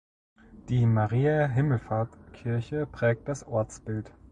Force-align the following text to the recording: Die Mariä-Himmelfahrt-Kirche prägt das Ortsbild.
Die 0.69 0.87
Mariä-Himmelfahrt-Kirche 0.87 2.87
prägt 2.87 3.27
das 3.27 3.45
Ortsbild. 3.47 4.11